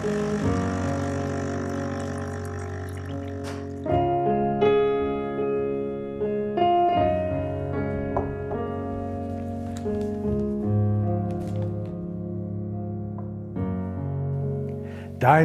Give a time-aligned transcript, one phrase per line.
[0.00, 0.08] Dein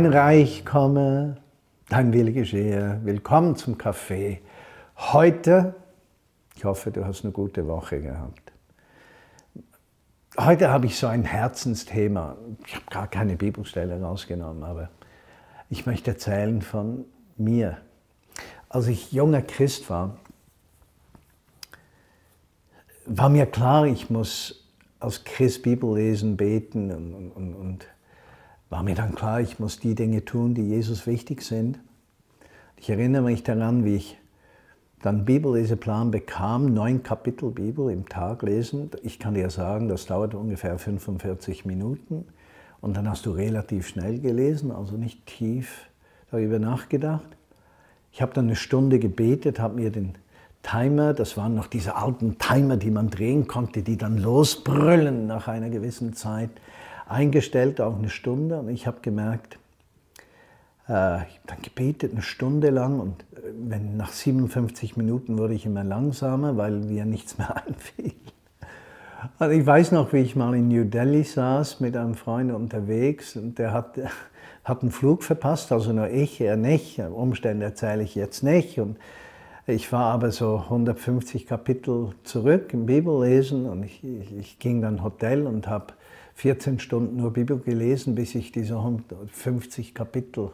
[0.06, 1.36] Reich komme,
[1.90, 3.02] dein Wille geschehe.
[3.04, 4.38] Willkommen zum Café.
[4.96, 5.76] Heute,
[6.56, 8.55] ich hoffe, du hast eine gute Woche gehabt.
[10.38, 12.36] Heute habe ich so ein Herzensthema.
[12.66, 14.90] Ich habe gar keine Bibelstelle rausgenommen, aber
[15.70, 17.06] ich möchte erzählen von
[17.38, 17.78] mir.
[18.68, 20.18] Als ich junger Christ war,
[23.06, 24.68] war mir klar, ich muss
[25.00, 27.88] als Christ Bibel lesen, beten und, und, und
[28.70, 31.80] war mir dann klar, ich muss die Dinge tun, die Jesus wichtig sind.
[32.76, 34.18] Ich erinnere mich daran, wie ich
[35.06, 38.90] dann Bibelleseplan bekam, neun Kapitel Bibel im Tag lesen.
[39.04, 42.26] Ich kann dir sagen, das dauert ungefähr 45 Minuten.
[42.82, 45.90] Und dann hast du relativ schnell gelesen, also nicht tief
[46.32, 47.28] darüber nachgedacht.
[48.12, 50.16] Ich habe dann eine Stunde gebetet, habe mir den
[50.64, 55.48] Timer, das waren noch diese alten Timer, die man drehen konnte, die dann losbrüllen nach
[55.48, 56.50] einer gewissen Zeit,
[57.08, 58.58] eingestellt, auch eine Stunde.
[58.58, 59.60] Und ich habe gemerkt,
[60.88, 65.66] ich habe dann gebetet eine Stunde lang und äh, wenn, nach 57 Minuten wurde ich
[65.66, 68.14] immer langsamer, weil mir nichts mehr einfiel.
[69.40, 73.36] Also ich weiß noch, wie ich mal in New Delhi saß mit einem Freund unterwegs
[73.36, 74.00] und der hat,
[74.64, 77.00] hat einen Flug verpasst, also nur ich, er nicht.
[77.00, 78.80] Umstände erzähle ich jetzt nicht.
[78.80, 78.98] Und
[79.66, 85.02] ich war aber so 150 Kapitel zurück im Bibellesen und ich, ich, ich ging dann
[85.04, 85.94] Hotel und habe
[86.36, 90.52] 14 Stunden nur Bibel gelesen, bis ich diese 150 Kapitel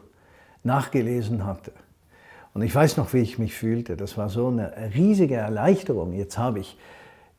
[0.64, 1.72] nachgelesen hatte.
[2.54, 3.96] Und ich weiß noch, wie ich mich fühlte.
[3.96, 6.12] Das war so eine riesige Erleichterung.
[6.12, 6.76] Jetzt habe ich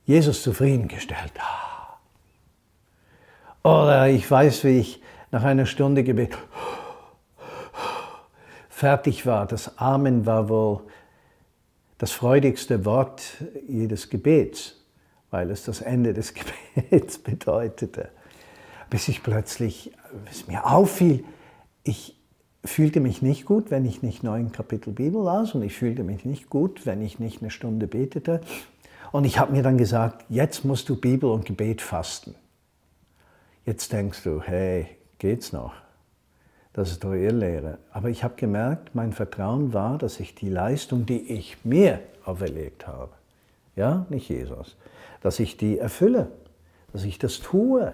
[0.06, 1.34] Jesus zufriedengestellt.
[1.40, 1.98] Ah.
[3.64, 6.38] Oder ich weiß, wie ich nach einer Stunde Gebet
[8.70, 9.46] fertig war.
[9.46, 10.82] Das Amen war wohl
[12.00, 13.22] das freudigste Wort
[13.68, 14.76] jedes Gebets,
[15.32, 16.34] weil es das Ende des
[16.76, 18.10] Gebets bedeutete.
[18.90, 19.94] Bis ich plötzlich,
[20.30, 21.24] es mir auffiel,
[21.84, 22.18] ich
[22.66, 26.26] fühlte mich nicht gut, wenn ich nicht neun Kapitel Bibel las und ich fühlte mich
[26.26, 28.42] nicht gut, wenn ich nicht eine Stunde betete.
[29.12, 32.36] Und ich habe mir dann gesagt, jetzt musst du Bibel und Gebet fasten.
[33.66, 34.88] Jetzt denkst du, hey,
[35.20, 35.74] geht's noch?
[36.74, 37.78] Das ist doch Irrlehre.
[37.92, 42.88] Aber ich habe gemerkt, mein Vertrauen war, dass ich die Leistung, die ich mir auferlegt
[42.88, 43.12] habe,
[43.76, 44.76] ja, nicht Jesus,
[45.22, 46.30] dass ich die erfülle,
[46.92, 47.94] dass ich das tue.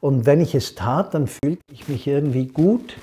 [0.00, 2.96] Und wenn ich es tat, dann fühlte ich mich irgendwie gut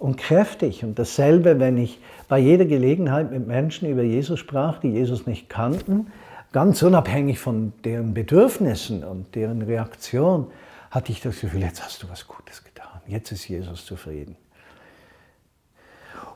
[0.00, 0.82] und kräftig.
[0.82, 5.48] Und dasselbe, wenn ich bei jeder Gelegenheit mit Menschen über Jesus sprach, die Jesus nicht
[5.48, 6.08] kannten,
[6.52, 10.48] ganz unabhängig von deren Bedürfnissen und deren Reaktion,
[10.90, 13.00] hatte ich das Gefühl, jetzt hast du was Gutes getan.
[13.06, 14.36] Jetzt ist Jesus zufrieden.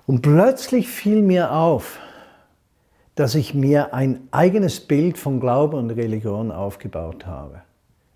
[0.06, 1.98] Und plötzlich fiel mir auf,
[3.14, 7.62] dass ich mir ein eigenes Bild von Glaube und Religion aufgebaut habe.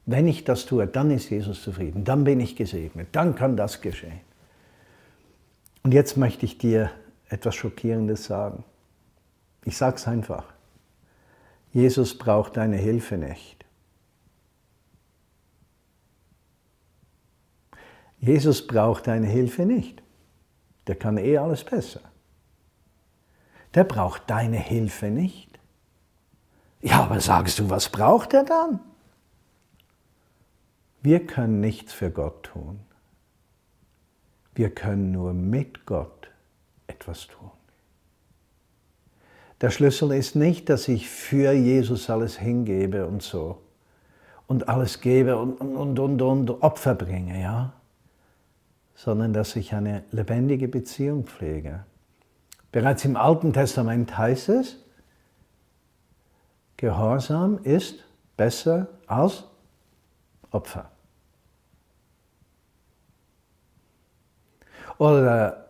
[0.04, 3.80] Wenn ich das tue, dann ist Jesus zufrieden, dann bin ich gesegnet, dann kann das
[3.80, 4.27] geschehen.
[5.88, 6.90] Und jetzt möchte ich dir
[7.30, 8.62] etwas Schockierendes sagen.
[9.64, 10.44] Ich sage es einfach.
[11.72, 13.64] Jesus braucht deine Hilfe nicht.
[18.20, 20.02] Jesus braucht deine Hilfe nicht.
[20.88, 22.02] Der kann eh alles besser.
[23.72, 25.58] Der braucht deine Hilfe nicht.
[26.82, 28.80] Ja, aber sagst du, was braucht er dann?
[31.00, 32.80] Wir können nichts für Gott tun.
[34.58, 36.32] Wir können nur mit Gott
[36.88, 37.52] etwas tun.
[39.60, 43.62] Der Schlüssel ist nicht, dass ich für Jesus alles hingebe und so
[44.48, 47.72] und alles gebe und, und, und, und Opfer bringe, ja?
[48.96, 51.84] sondern dass ich eine lebendige Beziehung pflege.
[52.72, 54.84] Bereits im Alten Testament heißt es,
[56.76, 58.02] Gehorsam ist
[58.36, 59.44] besser als
[60.50, 60.90] Opfer.
[64.98, 65.68] Oder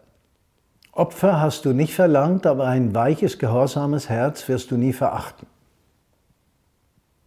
[0.93, 5.47] Opfer hast du nicht verlangt, aber ein weiches, gehorsames Herz wirst du nie verachten.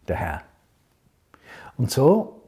[0.07, 0.41] Der Herr.
[1.77, 2.41] Und so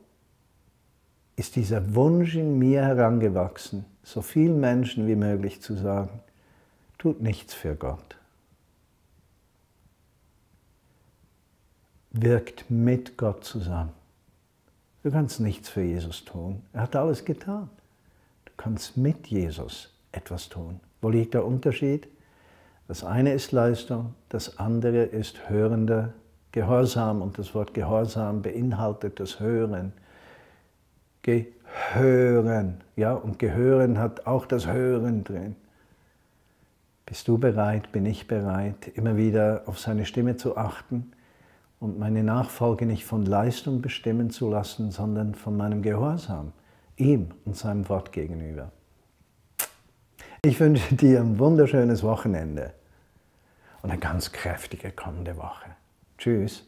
[1.35, 6.19] ist dieser Wunsch in mir herangewachsen, so vielen Menschen wie möglich zu sagen,
[6.97, 8.17] tut nichts für Gott.
[12.11, 13.93] Wirkt mit Gott zusammen.
[15.03, 16.63] Du kannst nichts für Jesus tun.
[16.73, 17.69] Er hat alles getan.
[18.63, 20.79] Kannst mit Jesus etwas tun.
[21.01, 22.07] Wo liegt der Unterschied?
[22.87, 26.13] Das eine ist Leistung, das andere ist hörender
[26.53, 29.91] Gehorsam und das Wort Gehorsam beinhaltet das Hören.
[31.23, 35.57] Gehören, ja, und Gehören hat auch das Hören drin.
[37.05, 41.11] Bist du bereit, bin ich bereit, immer wieder auf seine Stimme zu achten
[41.81, 46.53] und meine Nachfolge nicht von Leistung bestimmen zu lassen, sondern von meinem Gehorsam,
[46.97, 48.71] ihm und seinem Wort gegenüber.
[50.43, 52.73] Ich wünsche dir ein wunderschönes Wochenende
[53.81, 55.69] und eine ganz kräftige kommende Woche.
[56.17, 56.65] Tschüss.